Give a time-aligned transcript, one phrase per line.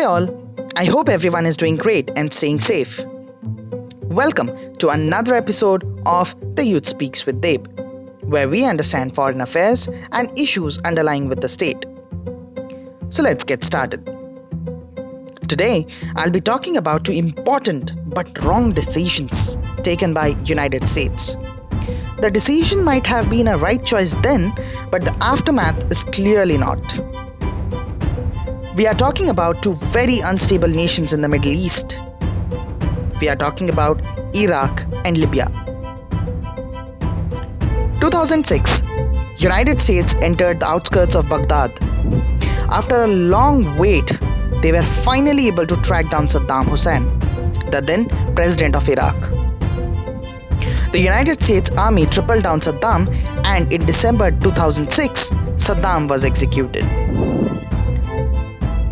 [0.00, 0.30] Hey all,
[0.76, 3.04] I hope everyone is doing great and staying safe.
[4.04, 7.68] Welcome to another episode of The Youth Speaks with Deb,
[8.22, 11.84] where we understand foreign affairs and issues underlying with the state.
[13.10, 14.06] So let's get started.
[15.46, 15.84] Today,
[16.16, 21.36] I'll be talking about two important but wrong decisions taken by United States.
[22.22, 24.54] The decision might have been a right choice then,
[24.90, 26.80] but the aftermath is clearly not.
[28.76, 31.98] We are talking about two very unstable nations in the Middle East.
[33.20, 34.00] We are talking about
[34.32, 35.46] Iraq and Libya.
[38.00, 38.82] 2006,
[39.38, 41.76] United States entered the outskirts of Baghdad.
[42.70, 44.08] After a long wait,
[44.62, 47.18] they were finally able to track down Saddam Hussein,
[47.72, 49.16] the then president of Iraq.
[50.92, 53.12] The United States Army tripled down Saddam,
[53.44, 56.84] and in December 2006, Saddam was executed.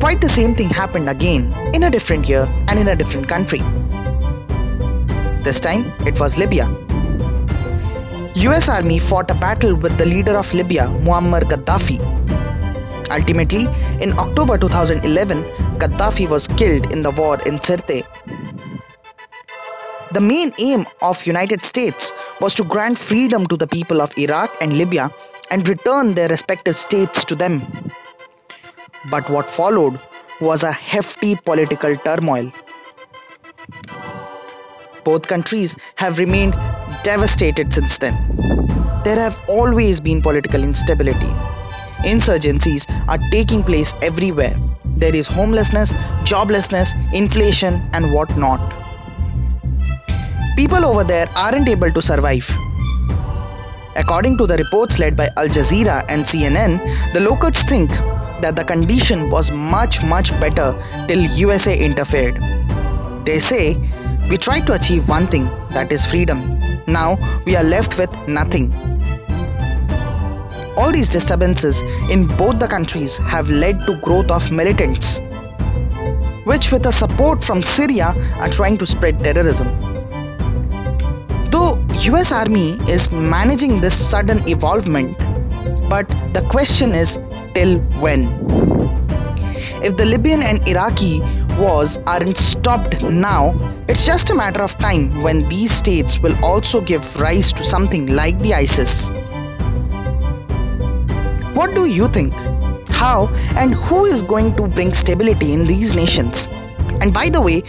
[0.08, 3.58] Quite the same thing happened again in a different year and in a different country.
[5.44, 6.64] This time it was Libya.
[8.44, 11.98] US Army fought a battle with the leader of Libya, Muammar Gaddafi.
[13.10, 13.66] Ultimately,
[14.00, 15.42] in October 2011,
[15.78, 18.02] Gaddafi was killed in the war in Sirte.
[20.12, 24.56] The main aim of United States was to grant freedom to the people of Iraq
[24.62, 25.12] and Libya
[25.50, 27.60] and return their respective states to them.
[29.06, 30.00] But what followed
[30.40, 32.52] was a hefty political turmoil.
[35.04, 36.54] Both countries have remained
[37.04, 38.14] devastated since then.
[39.04, 41.32] There have always been political instability.
[42.04, 44.56] Insurgencies are taking place everywhere.
[44.84, 45.92] There is homelessness,
[46.24, 48.60] joblessness, inflation, and whatnot.
[50.56, 52.50] People over there aren't able to survive.
[53.94, 57.90] According to the reports led by Al Jazeera and CNN, the locals think
[58.40, 60.74] that the condition was much much better
[61.06, 62.36] till USA interfered.
[63.24, 63.76] They say,
[64.30, 66.60] we tried to achieve one thing that is freedom.
[66.86, 68.72] Now we are left with nothing.
[70.76, 75.20] All these disturbances in both the countries have led to growth of militants
[76.48, 78.06] which with the support from Syria
[78.40, 79.68] are trying to spread terrorism.
[81.50, 81.72] Though
[82.04, 85.18] US army is managing this sudden evolvement,
[85.90, 87.18] but the question is
[87.58, 88.22] till when?
[89.82, 91.20] If the Libyan and Iraqi
[91.58, 93.42] wars aren't stopped now,
[93.88, 98.06] it's just a matter of time when these states will also give rise to something
[98.06, 99.10] like the ISIS.
[101.58, 102.32] What do you think?
[102.90, 103.26] How
[103.56, 106.48] and who is going to bring stability in these nations?
[107.00, 107.60] And by the way,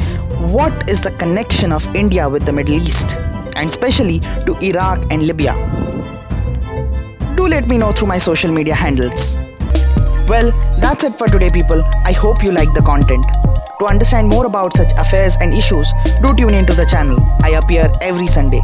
[0.55, 3.15] what is the connection of India with the Middle East,
[3.55, 5.53] and especially to Iraq and Libya?
[7.35, 9.35] Do let me know through my social media handles.
[10.29, 11.83] Well, that's it for today, people.
[12.05, 13.25] I hope you like the content.
[13.79, 15.91] To understand more about such affairs and issues,
[16.21, 17.17] do tune into the channel.
[17.41, 18.61] I appear every Sunday.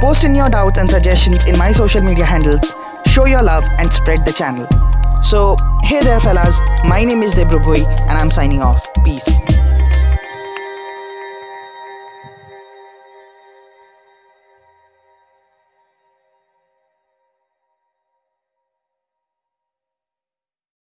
[0.00, 2.74] Post in your doubts and suggestions in my social media handles,
[3.06, 4.66] show your love, and spread the channel.
[5.22, 8.82] So, hey there, fellas, my name is Debrubhui, and I'm signing off.
[9.04, 9.53] Peace.